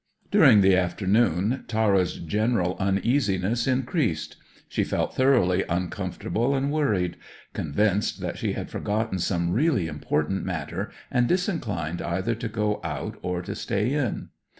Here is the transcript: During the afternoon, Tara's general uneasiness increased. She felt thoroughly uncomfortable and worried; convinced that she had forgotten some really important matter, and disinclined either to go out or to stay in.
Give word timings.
During 0.31 0.61
the 0.61 0.75
afternoon, 0.75 1.63
Tara's 1.67 2.17
general 2.17 2.75
uneasiness 2.79 3.67
increased. 3.67 4.35
She 4.67 4.83
felt 4.83 5.13
thoroughly 5.15 5.63
uncomfortable 5.69 6.55
and 6.55 6.71
worried; 6.71 7.17
convinced 7.53 8.19
that 8.19 8.35
she 8.39 8.53
had 8.53 8.71
forgotten 8.71 9.19
some 9.19 9.51
really 9.51 9.85
important 9.85 10.43
matter, 10.43 10.89
and 11.11 11.27
disinclined 11.27 12.01
either 12.01 12.33
to 12.33 12.47
go 12.49 12.81
out 12.83 13.19
or 13.21 13.43
to 13.43 13.53
stay 13.53 13.93
in. 13.93 14.29